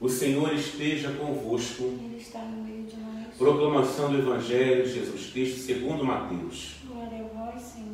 [0.00, 1.82] O Senhor esteja convosco.
[1.82, 3.36] Ele está no meio de nós.
[3.36, 6.76] Proclamação do Evangelho de Jesus Cristo segundo Mateus.
[6.86, 7.90] Glória a vós, Senhor.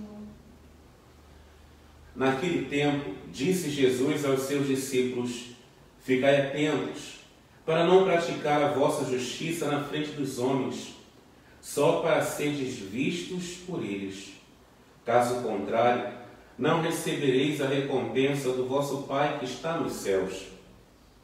[2.15, 5.47] Naquele tempo, disse Jesus aos seus discípulos:
[6.05, 7.17] Ficai atentos,
[7.65, 10.95] para não praticar a vossa justiça na frente dos homens,
[11.61, 14.35] só para seres vistos por eles.
[15.05, 16.15] Caso contrário,
[16.57, 20.47] não recebereis a recompensa do vosso Pai que está nos céus.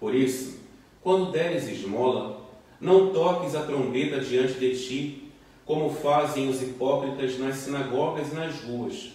[0.01, 0.62] Por isso,
[1.03, 2.41] quando deres esmola,
[2.81, 5.33] não toques a trombeta diante de ti,
[5.65, 9.13] como fazem os hipócritas nas sinagogas e nas ruas,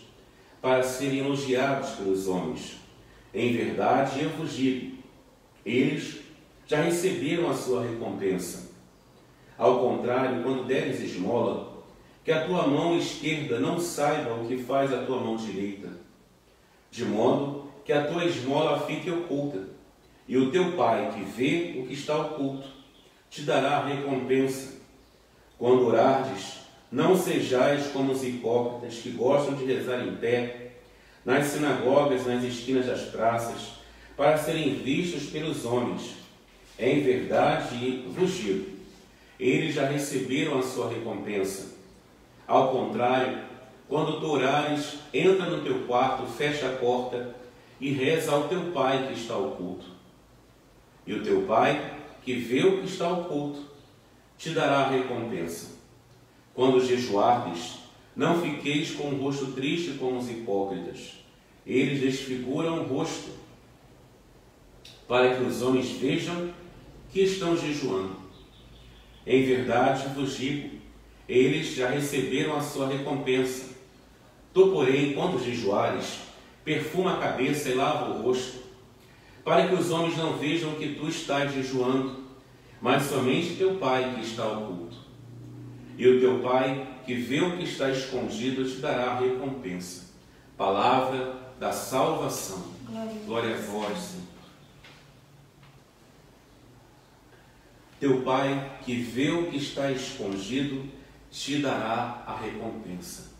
[0.61, 2.77] para serem elogiados pelos homens.
[3.33, 4.97] Em verdade, eu vos digo,
[5.65, 6.19] eles
[6.65, 8.71] já receberam a sua recompensa.
[9.57, 11.83] Ao contrário, quando deres esmola,
[12.23, 15.89] que a tua mão esquerda não saiba o que faz a tua mão direita,
[16.91, 19.76] de modo que a tua esmola fique oculta,
[20.27, 22.67] e o teu pai, que vê o que está oculto,
[23.29, 24.75] te dará recompensa.
[25.57, 26.59] Quando orardes,
[26.91, 30.71] não sejais como os hipócritas que gostam de rezar em pé,
[31.25, 33.73] nas sinagogas, nas esquinas das praças,
[34.15, 36.15] para serem vistos pelos homens.
[36.79, 38.77] Em verdade vos digo,
[39.39, 41.75] eles já receberam a sua recompensa.
[42.47, 43.39] Ao contrário,
[43.87, 47.35] quando tu orares, entra no teu quarto, fecha a porta
[47.79, 49.96] e reza ao teu pai que está oculto.
[51.07, 53.61] E o teu pai, que vê o que está oculto,
[54.37, 55.77] te dará a recompensa.
[56.53, 57.79] Quando jejuardes,
[58.13, 61.13] não fiqueis com o rosto triste como os hipócritas.
[61.65, 63.29] Eles desfiguram o rosto,
[65.07, 66.51] para que os homens vejam
[67.11, 68.17] que estão jejuando.
[69.25, 70.77] Em verdade vos digo,
[71.27, 73.75] eles já receberam a sua recompensa.
[74.53, 76.19] Tu, porém, quando jejuares,
[76.65, 78.66] perfuma a cabeça e lava o rosto,
[79.47, 82.21] para que os homens não vejam que tu estás jejuando,
[82.81, 84.97] mas somente teu Pai que está oculto.
[85.97, 90.13] E o teu Pai, que vê o que está escondido, te dará a recompensa.
[90.57, 92.61] Palavra da salvação.
[93.25, 94.27] Glória a vós, Senhor.
[98.01, 100.89] Teu Pai, que vê o que está escondido,
[101.31, 103.31] te dará a recompensa.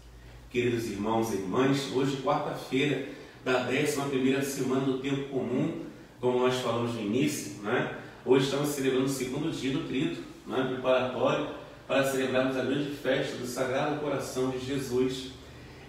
[0.50, 3.10] Queridos irmãos e irmãs, hoje, quarta-feira
[3.44, 5.87] da 11 semana do tempo comum,
[6.20, 7.98] como nós falamos no início, né?
[8.26, 10.68] hoje estamos celebrando o segundo dia do trito, né?
[10.74, 11.50] preparatório
[11.88, 15.32] para celebrarmos a grande festa do Sagrado Coração de Jesus.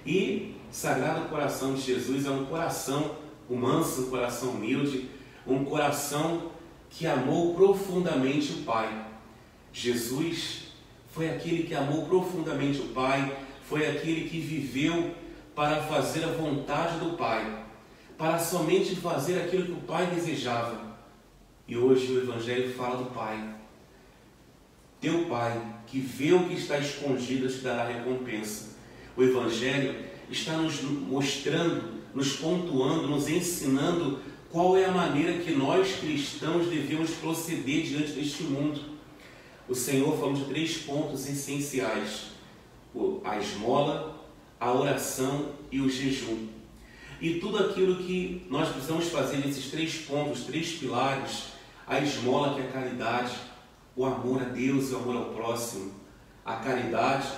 [0.07, 3.17] E Sagrado Coração de Jesus é um coração
[3.51, 5.09] um manso, um coração humilde,
[5.47, 6.51] um coração
[6.91, 9.07] que amou profundamente o Pai.
[9.73, 10.69] Jesus
[11.11, 13.37] foi aquele que amou profundamente o Pai,
[13.69, 15.15] foi aquele que viveu
[15.55, 17.65] para fazer a vontade do Pai,
[18.19, 20.99] para somente fazer aquilo que o Pai desejava.
[21.69, 23.55] E hoje o Evangelho fala do Pai.
[25.01, 28.77] Teu Pai, que vê o que está escondido, te dará recompensa.
[29.17, 36.01] O Evangelho está nos mostrando, nos pontuando, nos ensinando qual é a maneira que nós
[36.01, 38.81] cristãos devemos proceder diante deste mundo.
[39.69, 42.31] O Senhor falou de três pontos essenciais:
[43.23, 44.27] a esmola,
[44.59, 46.58] a oração e o jejum.
[47.21, 51.49] E tudo aquilo que nós precisamos fazer nesses três pontos, três pilares,
[51.87, 53.35] a esmola que é a caridade,
[53.97, 55.93] o amor a Deus e o amor ao próximo,
[56.45, 57.29] a caridade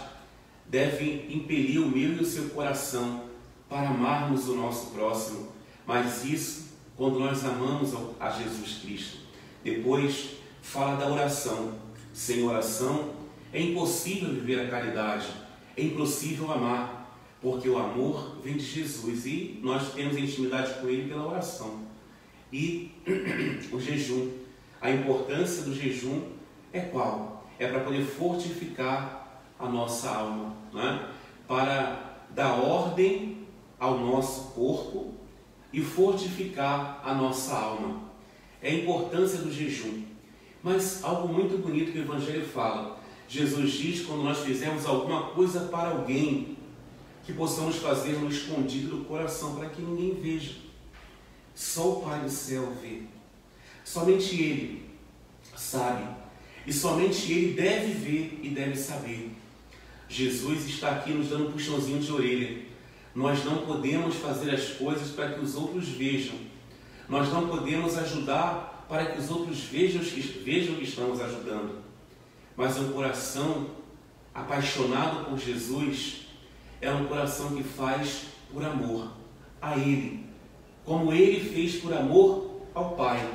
[0.66, 3.24] deve impelir o meu e o seu coração
[3.68, 5.48] para amarmos o nosso próximo,
[5.86, 9.18] mas isso quando nós amamos a Jesus Cristo.
[9.64, 11.72] Depois fala da oração.
[12.12, 13.14] Sem oração
[13.52, 15.26] é impossível viver a caridade,
[15.76, 16.99] é impossível amar,
[17.40, 21.80] porque o amor vem de Jesus e nós temos intimidade com Ele pela oração.
[22.52, 22.92] E
[23.72, 24.30] o jejum.
[24.80, 26.22] A importância do jejum
[26.72, 27.46] é qual?
[27.58, 31.08] É para poder fortificar a nossa alma, né?
[31.46, 33.46] para dar ordem
[33.78, 35.14] ao nosso corpo
[35.72, 38.00] e fortificar a nossa alma.
[38.62, 40.02] É a importância do jejum.
[40.62, 42.98] Mas algo muito bonito que o Evangelho fala.
[43.28, 46.56] Jesus diz quando nós fizermos alguma coisa para alguém,
[47.24, 50.54] que possamos fazer no escondido do coração, para que ninguém veja.
[51.54, 53.02] Só o Pai do céu vê.
[53.84, 54.90] Somente Ele
[55.56, 56.04] sabe.
[56.66, 59.32] E somente Ele deve ver e deve saber.
[60.08, 62.70] Jesus está aqui nos dando um puxãozinho de orelha
[63.14, 66.34] nós não podemos fazer as coisas para que os outros vejam.
[67.08, 71.80] Nós não podemos ajudar para que os outros vejam que, vejam que estamos ajudando.
[72.56, 73.70] Mas um coração
[74.32, 76.26] apaixonado por Jesus
[76.80, 79.12] é um coração que faz por amor
[79.60, 80.26] a Ele,
[80.84, 83.28] como Ele fez por amor ao Pai.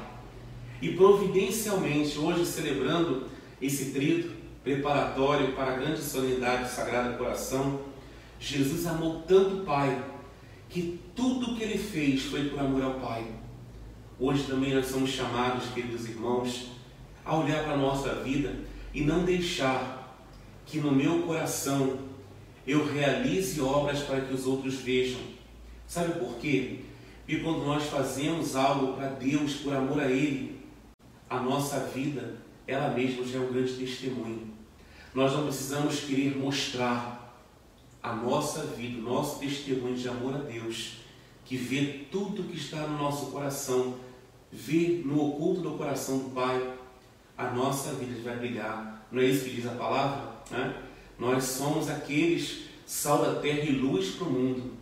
[0.81, 3.27] E providencialmente, hoje celebrando
[3.61, 4.33] esse trito
[4.63, 7.79] preparatório para a grande solenidade do Sagrado Coração,
[8.39, 10.03] Jesus amou tanto o Pai
[10.69, 13.25] que tudo que ele fez foi por amor ao Pai.
[14.19, 16.71] Hoje também nós somos chamados, queridos irmãos,
[17.23, 18.55] a olhar para a nossa vida
[18.93, 20.19] e não deixar
[20.65, 21.99] que no meu coração
[22.65, 25.21] eu realize obras para que os outros vejam.
[25.87, 26.79] Sabe por quê?
[27.25, 30.59] Porque quando nós fazemos algo para Deus, por amor a Ele,
[31.29, 32.35] a nossa vida,
[32.67, 34.53] ela mesma já é um grande testemunho.
[35.13, 37.43] Nós não precisamos querer mostrar
[38.01, 40.97] a nossa vida, o nosso testemunho de amor a Deus,
[41.43, 43.95] que vê tudo que está no nosso coração,
[44.51, 46.73] vê no oculto do coração do Pai,
[47.37, 49.07] a nossa vida vai brilhar.
[49.11, 50.31] Não é isso que diz a palavra?
[50.51, 50.75] Né?
[51.17, 54.73] Nós somos aqueles sal da terra e luz para o mundo.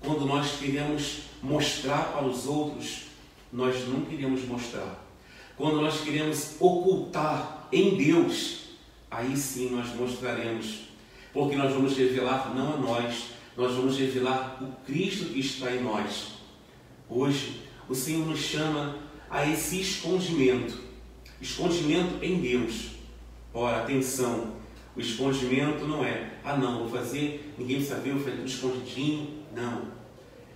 [0.00, 3.02] Quando nós queremos mostrar para os outros,
[3.52, 5.06] nós não queremos mostrar.
[5.56, 8.70] Quando nós queremos ocultar em Deus,
[9.10, 10.88] aí sim nós mostraremos.
[11.32, 15.82] Porque nós vamos revelar não a nós, nós vamos revelar o Cristo que está em
[15.82, 16.32] nós.
[17.08, 20.90] Hoje, o Senhor nos chama a esse escondimento
[21.40, 22.90] escondimento em Deus.
[23.52, 24.56] Ora, atenção,
[24.96, 27.86] o escondimento não é, ah não, vou fazer, ninguém vou
[28.18, 29.40] fazer tudo escondidinho.
[29.54, 29.88] Não.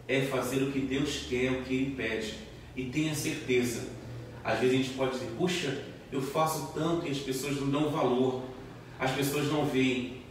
[0.06, 2.34] É fazer o que Deus quer, o que Ele pede.
[2.76, 3.88] E tenha certeza.
[4.42, 7.90] Às vezes a gente pode dizer, puxa, eu faço tanto e as pessoas não dão
[7.90, 8.42] valor,
[8.98, 10.22] as pessoas não veem.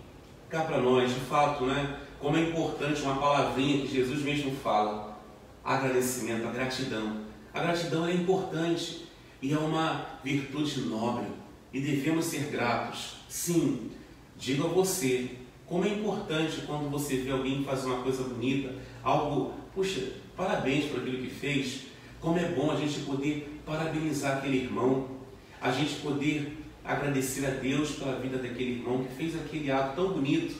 [0.50, 2.00] Cá para nós, de fato, né?
[2.20, 5.20] Como é importante uma palavrinha que Jesus mesmo fala:
[5.64, 7.22] agradecimento, a gratidão.
[7.54, 9.06] A gratidão é importante
[9.42, 11.26] e é uma virtude nobre
[11.74, 13.23] e devemos ser gratos.
[13.34, 13.90] Sim,
[14.38, 15.32] digo a você
[15.66, 21.00] como é importante quando você vê alguém fazer uma coisa bonita, algo, puxa, parabéns por
[21.00, 21.86] aquilo que fez.
[22.22, 25.08] Como é bom a gente poder parabenizar aquele irmão,
[25.60, 30.14] a gente poder agradecer a Deus pela vida daquele irmão que fez aquele ato tão
[30.14, 30.56] bonito.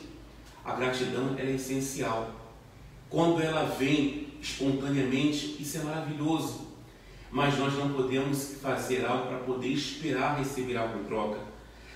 [0.64, 2.28] A gratidão é essencial.
[3.08, 6.66] Quando ela vem espontaneamente, isso é maravilhoso.
[7.30, 11.53] Mas nós não podemos fazer algo para poder esperar receber algo em troca,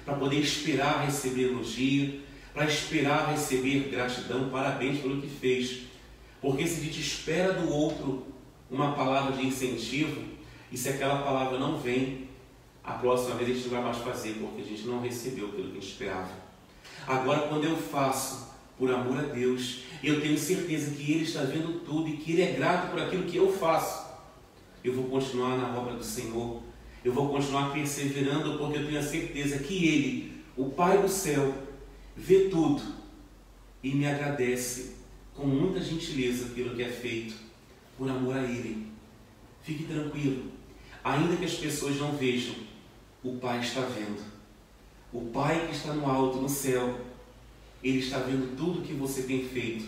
[0.09, 2.23] para poder esperar receber elogio,
[2.55, 5.83] para esperar receber gratidão, parabéns pelo que fez.
[6.41, 8.27] Porque se a gente espera do outro
[8.71, 10.23] uma palavra de incentivo,
[10.73, 12.27] e se aquela palavra não vem,
[12.83, 15.65] a próxima vez a gente não vai mais fazer, porque a gente não recebeu aquilo
[15.65, 16.31] que a gente esperava.
[17.07, 21.81] Agora, quando eu faço por amor a Deus, eu tenho certeza que Ele está vendo
[21.81, 24.09] tudo e que Ele é grato por aquilo que eu faço
[24.85, 26.63] eu vou continuar na obra do Senhor,
[27.09, 31.55] eu vou continuar perseverando, porque eu tenho a certeza que Ele, o Pai do céu,
[32.15, 32.83] vê tudo
[33.83, 34.97] e me agradece
[35.35, 37.35] com muita gentileza pelo que é feito,
[37.97, 38.89] por amor a Ele.
[39.63, 40.53] Fique tranquilo,
[41.03, 42.55] ainda que as pessoas não vejam,
[43.25, 44.23] o Pai está vendo.
[45.11, 46.95] O Pai que está no alto, no céu,
[47.83, 49.87] Ele está vendo tudo que você tem feito,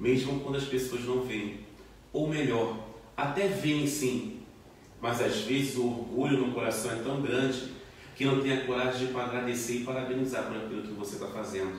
[0.00, 1.60] mesmo quando as pessoas não veem.
[2.12, 2.76] Ou melhor,
[3.16, 4.37] até vem sim,
[5.00, 7.72] mas às vezes o orgulho no coração é tão grande
[8.16, 11.78] que não tem a coragem de agradecer e parabenizar por aquilo que você está fazendo.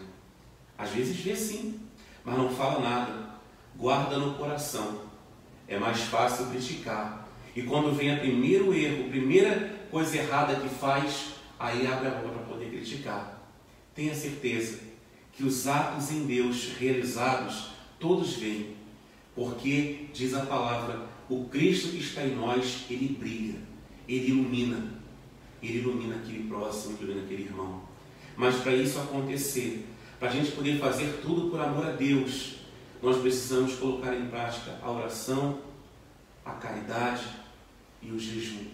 [0.78, 1.80] Às vezes vê sim,
[2.24, 3.30] mas não fala nada,
[3.76, 5.02] guarda no coração.
[5.68, 7.28] É mais fácil criticar.
[7.54, 12.12] E quando vem o primeiro erro, a primeira coisa errada que faz, aí abre a
[12.12, 13.38] boca para poder criticar.
[13.94, 14.80] Tenha certeza
[15.34, 18.78] que os atos em Deus realizados, todos veem.
[19.36, 23.60] Porque, diz a palavra, o Cristo que está em nós, ele brilha,
[24.08, 25.00] ele ilumina,
[25.62, 27.84] ele ilumina aquele próximo, ilumina aquele irmão.
[28.36, 29.86] Mas para isso acontecer,
[30.20, 32.56] para a gente poder fazer tudo por amor a Deus,
[33.02, 35.60] nós precisamos colocar em prática a oração,
[36.44, 37.28] a caridade
[38.02, 38.66] e o jejum.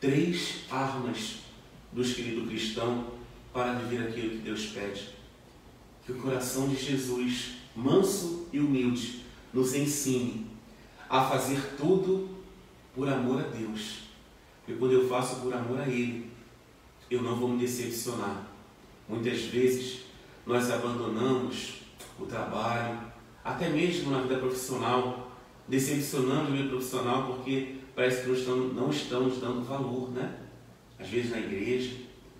[0.00, 1.40] Três armas
[1.92, 3.08] do espírito cristão
[3.52, 5.08] para viver aquilo que Deus pede.
[6.06, 9.22] Que o coração de Jesus, manso e humilde,
[9.52, 10.51] nos ensine
[11.12, 12.26] a fazer tudo
[12.94, 14.04] por amor a Deus.
[14.64, 16.30] Porque quando eu faço por amor a Ele,
[17.10, 18.46] eu não vou me decepcionar.
[19.06, 20.04] Muitas vezes
[20.46, 21.82] nós abandonamos
[22.18, 22.98] o trabalho,
[23.44, 25.30] até mesmo na vida profissional,
[25.68, 30.38] decepcionando o meu profissional porque parece que não estamos, não estamos dando valor, né?
[30.98, 31.94] Às vezes na igreja,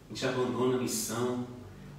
[0.06, 1.46] a gente abandona a missão,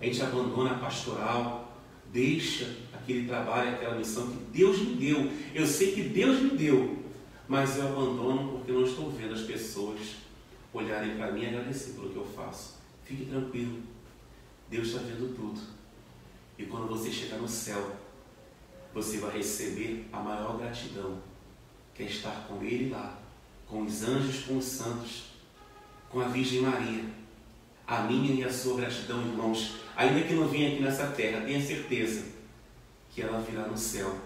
[0.01, 1.77] a gente abandona a pastoral,
[2.11, 2.65] deixa
[3.03, 5.29] aquele trabalho, aquela missão que Deus me deu.
[5.53, 7.03] Eu sei que Deus me deu,
[7.47, 9.99] mas eu abandono porque não estou vendo as pessoas
[10.73, 12.77] olharem para mim e agradecer pelo que eu faço.
[13.03, 13.79] Fique tranquilo,
[14.69, 15.61] Deus está vendo tudo.
[16.57, 17.95] E quando você chegar no céu,
[18.93, 21.19] você vai receber a maior gratidão,
[21.93, 23.19] que é estar com Ele lá,
[23.67, 25.25] com os anjos, com os santos,
[26.09, 27.03] com a Virgem Maria.
[27.85, 31.61] A minha e a sua gratidão, irmãos, ainda que não venha aqui nessa terra, tenha
[31.61, 32.33] certeza
[33.13, 34.17] que ela virá no céu.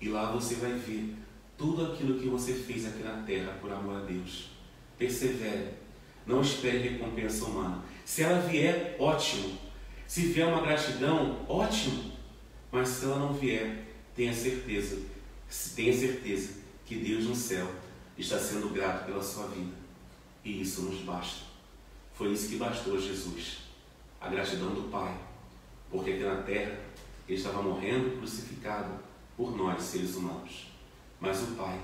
[0.00, 1.14] E lá você vai ver
[1.56, 4.50] tudo aquilo que você fez aqui na terra por amor a Deus.
[4.98, 5.74] Persevere.
[6.26, 7.82] Não espere recompensa humana.
[8.04, 9.58] Se ela vier, ótimo.
[10.06, 12.12] Se vier uma gratidão, ótimo.
[12.72, 13.84] Mas se ela não vier,
[14.16, 14.98] tenha certeza,
[15.76, 16.54] tenha certeza
[16.86, 17.70] que Deus no céu
[18.16, 19.72] está sendo grato pela sua vida.
[20.44, 21.44] E isso nos basta.
[22.14, 23.58] Foi isso que bastou a Jesus.
[24.20, 25.18] A gratidão do Pai.
[25.90, 26.78] Porque aqui na terra
[27.28, 28.98] ele estava morrendo crucificado
[29.36, 30.66] por nós, seres humanos.
[31.20, 31.80] Mas o Pai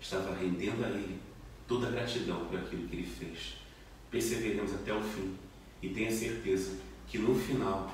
[0.00, 1.20] estava rendendo a Ele
[1.68, 3.54] toda a gratidão por aquilo que Ele fez.
[4.10, 5.36] Perseveremos até o fim
[5.80, 7.90] e tenha certeza que no final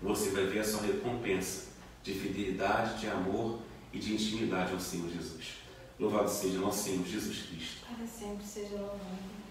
[0.00, 1.68] você vai ver a sua recompensa
[2.02, 3.60] de fidelidade, de amor
[3.92, 5.58] e de intimidade ao Senhor Jesus.
[5.98, 7.86] Louvado seja nosso Senhor Jesus Cristo.
[7.86, 9.41] Para sempre seja louvado.